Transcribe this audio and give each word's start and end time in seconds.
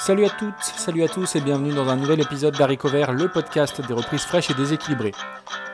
Salut 0.00 0.24
à 0.24 0.30
toutes, 0.30 0.62
salut 0.62 1.02
à 1.02 1.08
tous 1.08 1.36
et 1.36 1.42
bienvenue 1.42 1.74
dans 1.74 1.90
un 1.90 1.96
nouvel 1.96 2.20
épisode 2.20 2.56
d'Harry 2.56 2.78
Vert, 2.84 3.12
le 3.12 3.28
podcast 3.28 3.86
des 3.86 3.92
reprises 3.92 4.22
fraîches 4.22 4.50
et 4.50 4.54
déséquilibrées. 4.54 5.12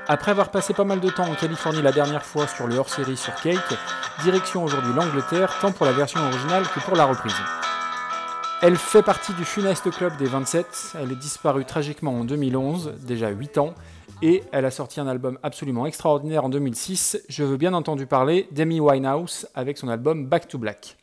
Après 0.09 0.32
avoir 0.32 0.50
passé 0.50 0.75
pas 0.75 0.82
mal 0.82 0.98
de 0.98 1.09
temps 1.11 1.30
en 1.30 1.37
Californie 1.37 1.80
la 1.80 1.93
dernière 1.93 2.25
fois 2.25 2.48
sur 2.48 2.66
le 2.66 2.75
hors-série 2.75 3.16
sur 3.16 3.32
Cake, 3.36 3.79
direction 4.25 4.64
aujourd'hui 4.64 4.93
l'Angleterre, 4.95 5.57
tant 5.61 5.70
pour 5.70 5.86
la 5.86 5.93
version 5.93 6.20
originale 6.20 6.64
que 6.64 6.80
pour 6.80 6.96
la 6.96 7.04
reprise. 7.04 7.36
Elle 8.62 8.77
fait 8.77 9.02
partie 9.02 9.32
du 9.34 9.45
funeste 9.45 9.93
club 9.93 10.16
des 10.16 10.27
27, 10.27 10.96
elle 11.00 11.12
est 11.12 11.16
disparue 11.16 11.64
tragiquement 11.64 12.18
en 12.18 12.24
2011, 12.24 12.95
déjà 13.06 13.29
8 13.29 13.58
ans, 13.58 13.74
et 14.22 14.43
elle 14.50 14.64
a 14.64 14.72
sorti 14.72 14.98
un 14.98 15.06
album 15.06 15.38
absolument 15.45 15.86
extraordinaire 15.86 16.45
en 16.45 16.48
2006. 16.48 17.22
Je 17.29 17.45
veux 17.45 17.58
bien 17.58 17.74
entendu 17.74 18.06
parler 18.06 18.48
d'Amy 18.50 18.80
Winehouse 18.80 19.46
avec 19.54 19.79
son 19.79 19.88
album 19.88 20.27
Back 20.27 20.48
to 20.48 20.58
Black. 20.58 20.96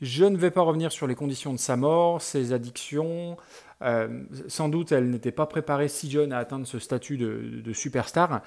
Je 0.00 0.24
ne 0.24 0.36
vais 0.36 0.50
pas 0.50 0.60
revenir 0.60 0.92
sur 0.92 1.06
les 1.06 1.14
conditions 1.14 1.52
de 1.52 1.58
sa 1.58 1.76
mort, 1.76 2.20
ses 2.20 2.52
addictions. 2.52 3.36
Euh, 3.82 4.24
sans 4.48 4.68
doute, 4.68 4.92
elle 4.92 5.10
n'était 5.10 5.32
pas 5.32 5.46
préparée 5.46 5.88
si 5.88 6.10
jeune 6.10 6.32
à 6.32 6.38
atteindre 6.38 6.66
ce 6.66 6.78
statut 6.78 7.16
de, 7.16 7.72
superstar. 7.72 8.42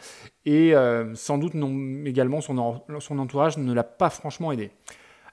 Et 0.45 0.75
euh, 0.75 1.15
sans 1.15 1.37
doute, 1.37 1.53
également, 2.05 2.41
son, 2.41 2.57
entourage 2.57 3.57
ne 3.57 3.73
l'a 3.73 3.83
pas 3.83 4.09
franchement 4.11 4.51
aidé. 4.51 4.71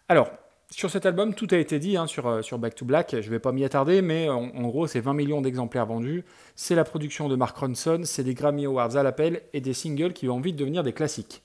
Alors, 0.08 0.30
sur 0.70 0.90
cet 0.90 1.04
album, 1.06 1.34
tout 1.34 1.48
a 1.50 1.58
été 1.58 1.78
dit 1.78 1.96
hein, 1.96 2.06
sur, 2.06 2.26
euh, 2.26 2.42
sur, 2.42 2.58
Back 2.58 2.74
to 2.74 2.86
Black. 2.86 3.10
Je 3.12 3.26
ne 3.26 3.30
vais 3.30 3.38
pas 3.38 3.52
m'y 3.52 3.64
attarder, 3.64 4.00
mais 4.00 4.28
en, 4.30 4.68
gros, 4.68 4.86
c'est 4.86 5.00
20 5.00 5.12
millions 5.12 5.42
d'exemplaires 5.42 5.86
vendus. 5.86 6.24
C'est 6.54 6.74
la 6.74 6.84
production 6.84 7.28
de 7.28 7.36
Mark 7.36 7.56
Ronson, 7.56 8.00
c'est 8.04 8.24
des 8.24 8.34
Grammy 8.34 8.64
Awards 8.64 8.96
à 8.96 9.02
l'appel 9.02 9.42
et 9.52 9.60
des 9.60 9.74
singles 9.74 10.14
qui 10.14 10.28
ont 10.28 10.36
envie 10.36 10.52
de 10.54 10.58
devenir 10.58 10.82
des 10.82 10.92
classiques. 10.92 11.42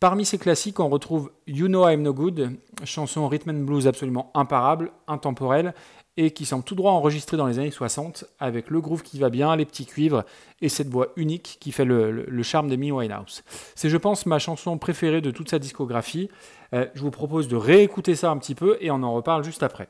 Parmi 0.00 0.24
ces 0.24 0.38
classiques, 0.38 0.80
on 0.80 0.88
retrouve 0.88 1.30
You 1.46 1.66
Know 1.66 1.86
I'm 1.86 2.00
No 2.00 2.14
Good, 2.14 2.56
chanson 2.84 3.28
rhythm 3.28 3.50
and 3.50 3.64
blues 3.64 3.86
absolument 3.86 4.30
imparable, 4.32 4.92
intemporelle, 5.06 5.74
et 6.16 6.30
qui 6.30 6.46
semble 6.46 6.64
tout 6.64 6.74
droit 6.74 6.92
enregistrée 6.92 7.36
dans 7.36 7.46
les 7.46 7.58
années 7.58 7.70
60, 7.70 8.24
avec 8.38 8.70
le 8.70 8.80
groove 8.80 9.02
qui 9.02 9.18
va 9.18 9.28
bien, 9.28 9.54
les 9.56 9.66
petits 9.66 9.84
cuivres, 9.84 10.24
et 10.62 10.70
cette 10.70 10.88
voix 10.88 11.08
unique 11.16 11.58
qui 11.60 11.70
fait 11.70 11.84
le, 11.84 12.42
charme 12.42 12.70
d'Amy 12.70 12.90
Winehouse. 12.90 13.42
C'est, 13.74 13.90
je 13.90 13.96
pense, 13.98 14.24
ma 14.24 14.38
chanson 14.38 14.78
préférée 14.78 15.20
de 15.20 15.30
toute 15.30 15.50
sa 15.50 15.58
discographie. 15.58 16.30
Euh, 16.72 16.86
je 16.94 17.02
vous 17.02 17.10
propose 17.10 17.46
de 17.46 17.56
réécouter 17.56 18.14
ça 18.14 18.30
un 18.30 18.38
petit 18.38 18.54
peu, 18.54 18.78
et 18.80 18.90
on 18.90 19.02
en 19.02 19.12
reparle 19.12 19.44
juste 19.44 19.62
après. 19.62 19.88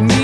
me. 0.00 0.23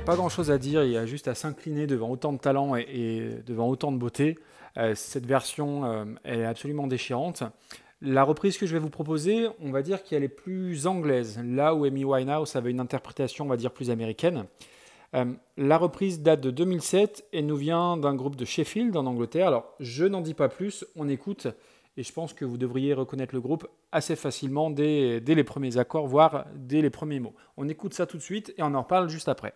Pas 0.00 0.16
grand 0.16 0.28
chose 0.28 0.50
à 0.50 0.58
dire, 0.58 0.84
il 0.84 0.92
y 0.92 0.96
a 0.96 1.06
juste 1.06 1.28
à 1.28 1.34
s'incliner 1.34 1.86
devant 1.86 2.10
autant 2.10 2.32
de 2.32 2.38
talent 2.38 2.76
et, 2.76 3.42
devant 3.46 3.68
autant 3.68 3.92
de 3.92 3.98
beauté. 3.98 4.38
Euh, 4.76 4.94
cette 4.94 5.26
version 5.26 5.84
euh, 5.84 6.04
est 6.24 6.44
absolument 6.44 6.86
déchirante. 6.86 7.42
La 8.02 8.24
reprise 8.24 8.58
que 8.58 8.66
je 8.66 8.72
vais 8.74 8.78
vous 8.78 8.90
proposer, 8.90 9.46
on 9.60 9.70
va 9.70 9.82
dire 9.82 10.02
qu'elle 10.02 10.22
est 10.22 10.28
plus 10.28 10.86
anglaise, 10.86 11.40
là 11.42 11.74
où 11.74 11.84
Amy 11.84 12.04
Winehouse 12.04 12.54
avait 12.56 12.70
une 12.70 12.80
interprétation, 12.80 13.46
on 13.46 13.48
va 13.48 13.56
dire, 13.56 13.70
plus 13.70 13.90
américaine. 13.90 14.44
Euh, 15.14 15.24
la 15.56 15.78
reprise 15.78 16.20
date 16.20 16.40
de 16.40 16.50
2007 16.50 17.26
et 17.32 17.40
nous 17.40 17.56
vient 17.56 17.96
d'un 17.96 18.14
groupe 18.14 18.36
de 18.36 18.44
Sheffield 18.44 18.96
en 18.96 19.06
Angleterre. 19.06 19.48
Alors, 19.48 19.74
je 19.80 20.04
n'en 20.04 20.20
dis 20.20 20.34
pas 20.34 20.48
plus, 20.48 20.84
on 20.94 21.08
écoute 21.08 21.46
et 21.96 22.02
je 22.02 22.12
pense 22.12 22.32
que 22.32 22.44
vous 22.44 22.58
devriez 22.58 22.94
reconnaître 22.94 23.34
le 23.34 23.40
groupe 23.40 23.66
assez 23.92 24.16
facilement 24.16 24.70
dès, 24.70 25.20
les 25.20 25.44
premiers 25.44 25.78
accords, 25.78 26.06
voire 26.06 26.46
dès 26.54 26.82
les 26.82 26.90
premiers 26.90 27.20
mots. 27.20 27.34
On 27.56 27.68
écoute 27.68 27.94
ça 27.94 28.06
tout 28.06 28.18
de 28.18 28.22
suite 28.22 28.52
et 28.58 28.62
on 28.62 28.74
en 28.74 28.82
reparle 28.82 29.08
juste 29.08 29.28
après. 29.28 29.54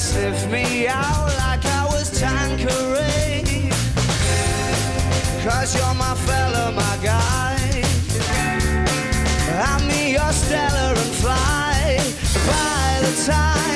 Sniff 0.00 0.50
me 0.50 0.88
out 0.88 1.28
like 1.38 1.64
I 1.64 1.84
was 1.86 2.10
Tanqueray. 2.18 3.70
Cause 5.44 5.76
you're 5.76 5.94
my 5.94 6.14
fella, 6.26 6.72
my 6.72 6.98
guy. 7.02 7.82
I'm 9.70 9.88
your 9.88 10.32
stellar 10.32 10.94
and 10.94 11.14
fly. 11.22 11.96
By 12.46 13.00
the 13.02 13.24
time 13.30 13.67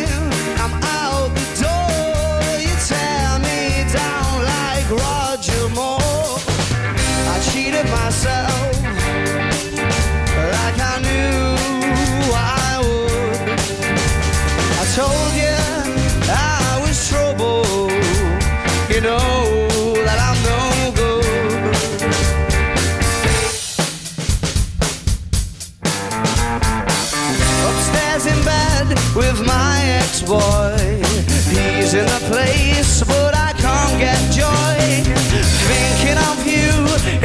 with 29.14 29.46
my 29.46 29.78
ex-boy. 30.00 31.02
He's 31.52 31.94
in 31.94 32.06
a 32.06 32.20
place, 32.30 33.02
but 33.02 33.34
I 33.34 33.52
can't 33.52 33.98
get 33.98 34.20
joy. 34.32 34.78
Thinking 35.68 36.18
of 36.30 36.38
you 36.46 36.72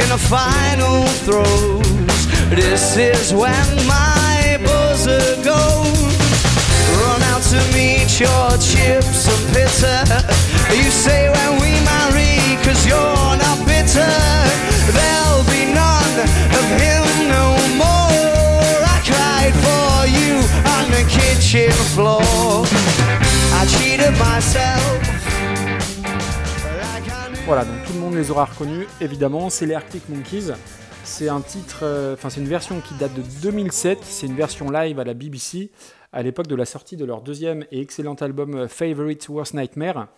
in 0.02 0.08
the 0.08 0.18
final 0.18 1.06
throes. 1.24 2.26
This 2.50 2.96
is 2.96 3.32
when 3.32 3.68
my 3.86 4.58
buzzer 4.64 5.36
goes. 5.42 6.12
Run 7.00 7.22
out 7.32 7.42
to 7.52 7.60
meet 7.72 8.20
your 8.20 8.50
chips 8.58 9.28
and 9.32 9.44
bitter. 9.54 10.00
You 10.74 10.90
say 10.90 11.30
when 11.30 11.60
we 11.62 11.72
marry, 11.92 12.56
cause 12.64 12.86
you're 12.86 13.36
not 13.44 13.58
bitter, 13.66 14.12
Voilà, 27.46 27.64
donc 27.64 27.86
tout 27.86 27.94
le 27.94 28.00
monde 28.00 28.16
les 28.16 28.30
aura 28.30 28.44
reconnus, 28.44 28.86
évidemment, 29.00 29.48
c'est 29.48 29.64
les 29.64 29.72
Arctic 29.72 30.06
Monkeys. 30.10 30.52
C'est 31.04 31.30
un 31.30 31.40
titre, 31.40 31.84
euh, 31.84 32.12
enfin 32.12 32.28
c'est 32.28 32.40
une 32.40 32.48
version 32.48 32.82
qui 32.82 32.92
date 32.98 33.14
de 33.14 33.22
2007, 33.40 34.00
c'est 34.02 34.26
une 34.26 34.34
version 34.34 34.70
live 34.70 35.00
à 35.00 35.04
la 35.04 35.14
BBC, 35.14 35.70
à 36.12 36.22
l'époque 36.22 36.48
de 36.48 36.54
la 36.54 36.66
sortie 36.66 36.98
de 36.98 37.06
leur 37.06 37.22
deuxième 37.22 37.64
et 37.72 37.80
excellent 37.80 38.16
album 38.16 38.54
euh, 38.54 38.68
Favorite 38.68 39.26
Worst 39.30 39.54
Nightmare. 39.54 40.08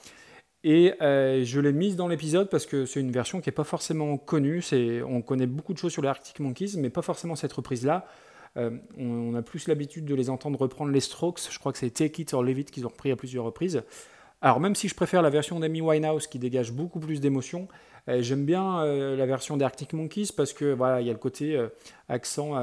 Et 0.64 0.94
euh, 1.00 1.44
je 1.44 1.60
l'ai 1.60 1.72
mise 1.72 1.94
dans 1.94 2.08
l'épisode 2.08 2.50
parce 2.50 2.66
que 2.66 2.86
c'est 2.86 2.98
une 2.98 3.12
version 3.12 3.40
qui 3.40 3.48
n'est 3.50 3.54
pas 3.54 3.62
forcément 3.62 4.16
connue. 4.16 4.64
on 5.06 5.22
connaît 5.22 5.46
beaucoup 5.46 5.74
de 5.74 5.78
choses 5.78 5.92
sur 5.92 6.02
les 6.02 6.08
Arctic 6.08 6.40
Monkeys, 6.40 6.72
mais 6.76 6.90
pas 6.90 7.02
forcément 7.02 7.36
cette 7.36 7.52
reprise-là. 7.52 8.08
On, 8.56 9.34
a 9.34 9.42
plus 9.42 9.68
l'habitude 9.68 10.04
de 10.04 10.14
les 10.14 10.28
entendre 10.28 10.58
reprendre 10.58 10.90
les 10.90 11.00
Strokes. 11.00 11.40
Je 11.50 11.58
crois 11.58 11.72
que 11.72 11.78
c'est 11.78 11.90
Take 11.90 12.22
It 12.22 12.34
or 12.34 12.42
Leave 12.42 12.58
It 12.58 12.70
qu'ils 12.70 12.86
ont 12.86 12.90
repris 12.90 13.10
à 13.10 13.16
plusieurs 13.16 13.44
reprises. 13.44 13.82
Alors 14.42 14.60
même 14.60 14.74
si 14.74 14.88
je 14.88 14.94
préfère 14.94 15.20
la 15.22 15.30
version 15.30 15.60
d'Amy 15.60 15.82
Winehouse 15.82 16.26
qui 16.26 16.38
dégage 16.38 16.72
beaucoup 16.72 16.98
plus 16.98 17.20
d'émotions, 17.20 17.68
euh, 18.08 18.22
j'aime 18.22 18.46
bien 18.46 18.80
euh, 18.80 19.16
la 19.16 19.26
version 19.26 19.56
d'Arctic 19.58 19.92
Monkeys 19.92 20.28
parce 20.34 20.54
que 20.54 20.72
voilà, 20.72 21.02
il 21.02 21.06
y 21.06 21.10
a 21.10 21.12
le 21.12 21.18
côté 21.18 21.56
euh, 21.56 21.68
accent 22.08 22.54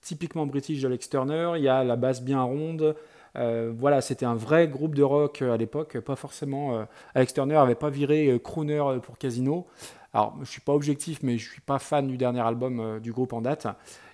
typiquement 0.00 0.46
british 0.46 0.82
d'Alex 0.82 1.08
Turner, 1.08 1.52
il 1.56 1.62
y 1.62 1.68
a 1.68 1.84
la 1.84 1.96
basse 1.96 2.22
bien 2.22 2.42
ronde. 2.42 2.94
voilà, 3.34 4.00
c'était 4.00 4.26
un 4.26 4.36
vrai 4.36 4.68
groupe 4.68 4.94
de 4.94 5.02
rock 5.02 5.42
à 5.42 5.56
l'époque, 5.56 5.98
pas 6.00 6.16
forcément. 6.16 6.86
Alex 7.14 7.34
Turner 7.34 7.54
n'avait 7.54 7.74
pas 7.74 7.90
viré 7.90 8.40
crooner 8.42 8.98
pour 9.02 9.18
Casino. 9.18 9.66
Alors, 10.14 10.38
je 10.42 10.50
suis 10.50 10.60
pas 10.60 10.72
objectif, 10.72 11.22
mais 11.22 11.38
je 11.38 11.50
suis 11.50 11.60
pas 11.60 11.80
fan 11.80 12.06
du 12.06 12.16
dernier 12.16 12.40
album 12.40 13.00
du 13.00 13.12
groupe 13.12 13.32
en 13.32 13.40
date 13.40 13.66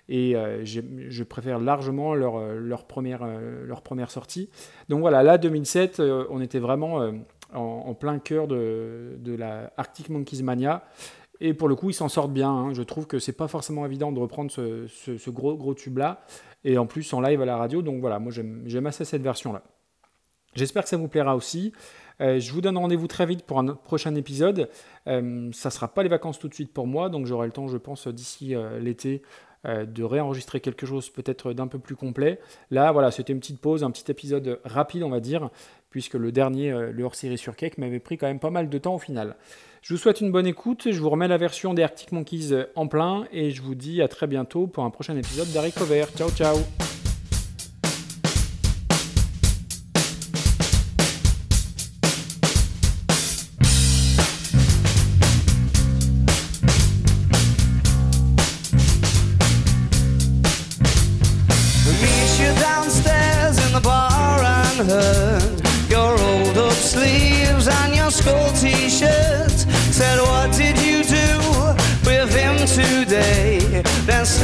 et 0.09 0.35
euh, 0.35 0.65
je 0.65 1.23
préfère 1.23 1.59
largement 1.59 2.13
leur, 2.13 2.35
euh, 2.35 2.59
euh, 2.59 3.65
leur 3.65 3.81
première 3.81 4.11
sortie. 4.11 4.49
Donc 4.89 4.99
voilà, 4.99 5.23
là 5.23 5.37
2007, 5.37 6.01
on 6.29 6.41
était 6.41 6.59
vraiment 6.59 7.11
en, 7.53 7.93
plein 7.93 8.19
cœur 8.19 8.47
de, 8.47 9.15
de, 9.17 9.35
la 9.35 9.71
Arctic 9.77 10.09
Monkeys 10.09 10.43
Mania. 10.43 10.83
Et 11.39 11.53
pour 11.53 11.67
le 11.67 11.75
coup, 11.75 11.89
ils 11.89 11.95
s'en 11.95 12.09
sortent 12.09 12.33
bien. 12.33 12.49
Hein. 12.49 12.73
Je 12.73 12.83
trouve 12.83 13.07
que 13.07 13.19
c'est 13.19 13.33
pas 13.33 13.47
forcément 13.47 13.85
évident 13.85 14.11
de 14.11 14.19
reprendre 14.19 14.51
ce, 14.51 15.29
gros, 15.29 15.55
gros 15.55 15.73
tube-là. 15.73 16.21
Et 16.63 16.77
en 16.77 16.85
plus, 16.85 17.11
en 17.13 17.21
live 17.21 17.41
à 17.41 17.45
la 17.45 17.57
radio. 17.57 17.81
Donc 17.81 17.99
voilà, 17.99 18.19
moi 18.19 18.31
j'aime 18.31 18.85
assez 18.85 19.05
cette 19.05 19.23
version-là. 19.23 19.63
J'espère 20.55 20.83
que 20.83 20.89
ça 20.89 20.97
vous 20.97 21.07
plaira 21.07 21.35
aussi. 21.35 21.73
je 22.19 22.51
vous 22.51 22.61
donne 22.61 22.77
rendez-vous 22.77 23.07
très 23.07 23.25
vite 23.25 23.43
pour 23.43 23.57
un 23.57 23.73
prochain 23.73 24.13
épisode. 24.15 24.69
ça 25.05 25.21
ne 25.21 25.51
sera 25.51 25.87
pas 25.87 26.03
les 26.03 26.09
vacances 26.09 26.39
tout 26.39 26.47
de 26.47 26.53
suite 26.53 26.71
pour 26.71 26.87
moi, 26.87 27.09
donc 27.09 27.25
j'aurai 27.25 27.47
le 27.47 27.53
temps, 27.53 27.67
je 27.67 27.77
pense, 27.77 28.07
d'ici 28.07 28.53
l'été 28.79 29.23
euh, 29.65 29.85
de 29.85 30.03
réenregistrer 30.03 30.59
quelque 30.59 30.85
chose 30.85 31.09
peut-être 31.09 31.53
d'un 31.53 31.67
peu 31.67 31.79
plus 31.79 31.95
complet. 31.95 32.39
Là, 32.71 32.91
voilà, 32.91 33.11
c'était 33.11 33.33
une 33.33 33.39
petite 33.39 33.59
pause, 33.59 33.83
un 33.83 33.91
petit 33.91 34.09
épisode 34.11 34.59
rapide, 34.65 35.03
on 35.03 35.09
va 35.09 35.19
dire, 35.19 35.49
puisque 35.89 36.15
le 36.15 36.31
dernier, 36.31 36.71
euh, 36.71 36.91
le 36.91 37.03
hors-série 37.03 37.37
sur 37.37 37.55
Cake, 37.55 37.77
m'avait 37.77 37.99
pris 37.99 38.17
quand 38.17 38.27
même 38.27 38.39
pas 38.39 38.49
mal 38.49 38.69
de 38.69 38.77
temps 38.77 38.95
au 38.95 38.99
final. 38.99 39.35
Je 39.81 39.93
vous 39.93 39.99
souhaite 39.99 40.21
une 40.21 40.31
bonne 40.31 40.47
écoute, 40.47 40.87
je 40.91 40.99
vous 40.99 41.09
remets 41.09 41.27
la 41.27 41.37
version 41.37 41.73
des 41.73 41.83
Arctic 41.83 42.11
Monkeys 42.11 42.67
en 42.75 42.87
plein, 42.87 43.25
et 43.31 43.51
je 43.51 43.61
vous 43.61 43.75
dis 43.75 44.01
à 44.01 44.07
très 44.07 44.27
bientôt 44.27 44.67
pour 44.67 44.85
un 44.85 44.89
prochain 44.89 45.17
épisode 45.17 45.51
d'Harry 45.51 45.71
Cover. 45.71 46.05
Ciao, 46.15 46.29
ciao 46.29 46.57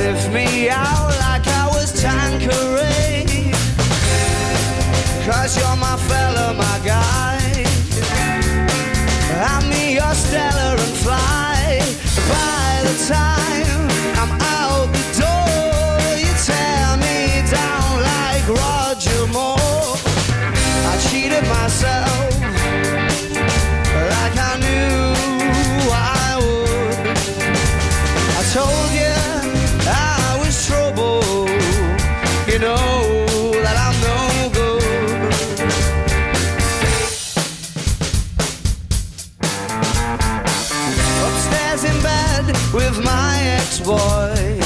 sniff 0.09 0.33
me 0.33 0.69
out 0.69 1.09
like 1.19 1.47
I 1.47 1.67
was 1.67 1.91
Tanqueray. 2.01 3.25
Cause 5.25 5.57
you're 5.57 5.77
my 5.77 5.97
fella, 6.07 6.53
my 6.53 6.79
guy. 6.83 7.39
I'm 9.51 9.71
your 9.71 10.13
stellar 10.13 10.75
and 10.85 10.95
fly. 11.03 11.79
By 12.33 12.81
the 12.87 12.95
time 13.13 13.81
I'm 14.21 14.33
out 14.57 14.87
the 14.97 15.05
door, 15.21 16.17
you 16.23 16.31
tear 16.47 16.97
me 17.05 17.47
down 17.51 17.89
like 18.11 18.45
Roger 18.63 19.27
Moore. 19.27 19.97
I 20.91 20.97
cheated 21.09 21.47
myself 21.47 22.08
ex-boy. 43.89 44.59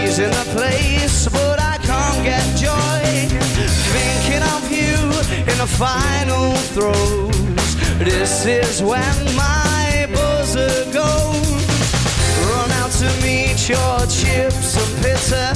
He's 0.00 0.18
in 0.18 0.30
a 0.30 0.44
place, 0.54 1.28
but 1.28 1.60
I 1.60 1.78
can't 1.78 2.24
get 2.24 2.44
joy. 2.56 3.28
Thinking 3.92 4.42
of 4.54 4.70
you 4.70 4.96
in 5.50 5.58
the 5.58 5.66
final 5.66 6.54
throes. 6.74 7.76
This 7.98 8.46
is 8.46 8.82
when 8.82 9.16
my 9.36 10.08
buzzer 10.12 10.84
goes. 10.92 11.66
Run 12.48 12.70
out 12.80 12.90
to 13.02 13.08
meet 13.22 13.68
your 13.68 13.98
chips 14.06 14.76
and 14.76 15.02
bitter. 15.02 15.52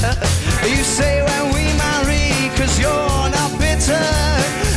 You 0.66 0.82
say 0.82 1.22
when 1.22 1.54
we 1.54 1.64
marry, 1.78 2.50
cause 2.56 2.78
you're 2.78 3.28
not 3.36 3.50
bitter, 3.58 4.08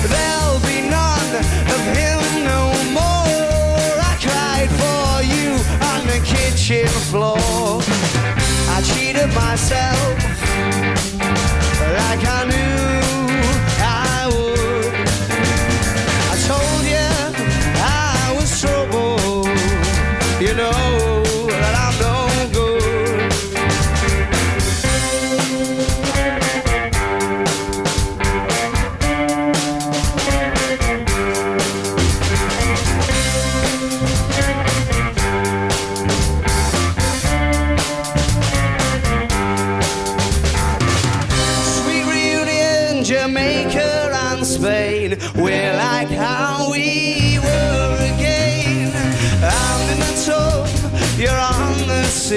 there'll 0.08 0.60
be 0.62 0.88
none 0.90 1.32
of 1.76 1.82
him 1.98 2.20
no 2.46 2.72
more. 2.94 3.92
I 4.12 4.16
cried 4.22 4.70
for 4.82 5.24
you 5.24 5.52
on 5.92 6.08
the 6.08 6.20
kitchen 6.26 6.88
floor. 7.10 7.93
I 8.76 8.82
cheated 8.82 9.32
myself 9.36 10.18
like 11.96 12.26
I 12.26 12.44
knew 12.50 13.03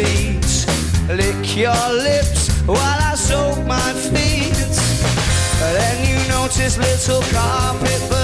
lick 0.03 1.57
your 1.57 1.93
lips 1.93 2.51
while 2.67 2.79
I 2.79 3.15
soak 3.15 3.65
my 3.67 3.93
feet. 3.93 4.53
Then 5.61 5.97
you 6.09 6.29
notice 6.29 6.77
little 6.77 7.23
carpet 7.33 8.16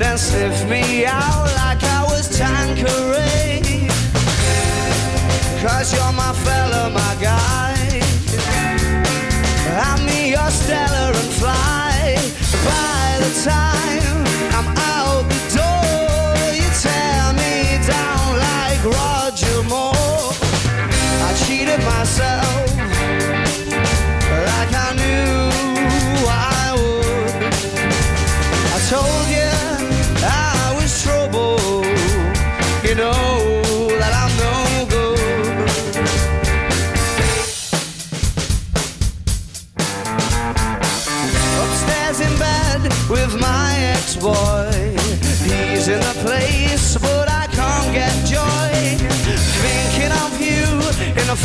then 0.00 0.16
sniff 0.16 0.66
me 0.66 1.04
out 1.04 1.44
like 1.56 1.84
I 1.84 2.04
was 2.04 2.26
Tanqueray. 2.38 3.86
Cause 5.60 5.92
you're 5.92 6.12
my 6.12 6.32
fella, 6.42 6.88
my 6.88 7.16
guy. 7.20 7.79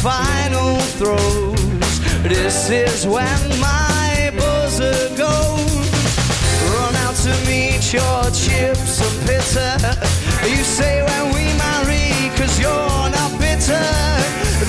Final 0.05 0.77
throes. 0.99 1.99
This 2.21 2.69
is 2.69 3.07
when 3.07 3.41
my 3.59 4.31
buzzer 4.37 4.93
goes. 5.17 5.89
Run 6.69 6.95
out 7.05 7.15
to 7.25 7.33
meet 7.49 7.91
your 7.91 8.21
chips 8.29 9.01
and 9.01 9.17
bitter. 9.25 9.73
You 10.47 10.63
say 10.63 11.01
when 11.01 11.33
we 11.33 11.45
marry, 11.57 12.29
cause 12.37 12.59
you're 12.59 13.09
not 13.17 13.31
bitter. 13.39 13.87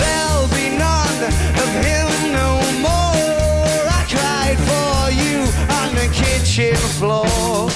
There'll 0.00 0.48
be 0.56 0.70
none 0.78 1.20
of 1.62 1.70
him 1.84 2.08
no 2.40 2.50
more. 2.86 3.76
I 3.98 4.02
cried 4.08 4.58
for 4.70 5.10
you 5.20 5.36
on 5.80 5.88
the 6.00 6.08
kitchen 6.14 6.76
floor. 6.96 7.68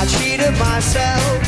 I 0.00 0.06
cheated 0.08 0.56
myself 0.58 1.41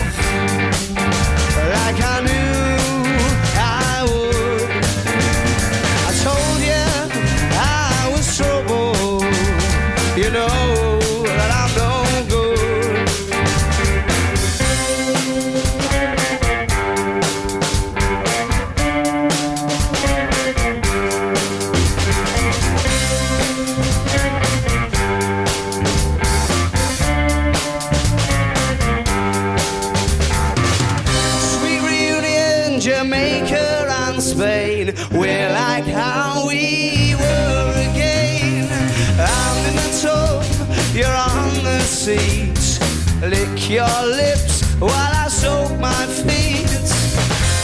seats. 42.04 42.78
Lick 43.22 43.70
your 43.70 43.98
lips 44.04 44.60
while 44.78 45.14
I 45.24 45.28
soak 45.28 45.72
my 45.80 46.04
feet. 46.26 46.68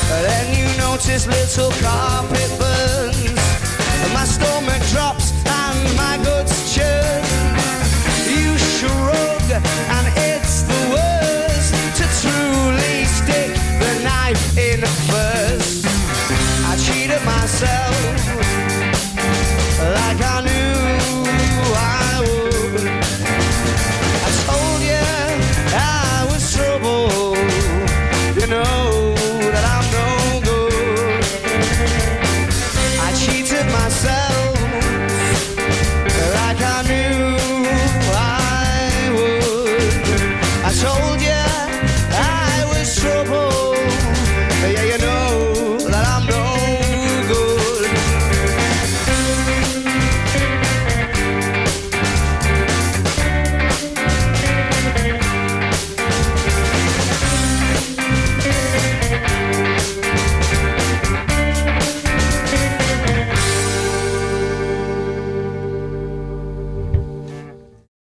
Then 0.08 0.46
you 0.56 0.64
notice 0.78 1.26
little 1.26 1.70
carpet 1.84 2.50
burns. 2.58 3.36
My 4.14 4.24
stomach 4.24 4.82
drops 4.92 5.32
and 5.44 5.78
my 5.94 6.16
guts 6.24 6.74
churn. 6.74 7.22
You 8.32 8.56
shrug 8.56 9.48
and 9.96 10.06
it's 10.16 10.62
the 10.62 10.80
worst 10.94 11.74
to 11.98 12.04
truly 12.22 13.04
stick 13.04 13.52
the 13.84 13.92
knife 14.02 14.56
in 14.56 14.80